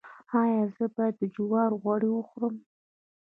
ایا 0.39 0.61
زه 0.75 0.85
باید 0.95 1.15
د 1.17 1.23
جوارو 1.35 1.75
غوړي 1.83 2.09
وخورم؟ 2.11 2.55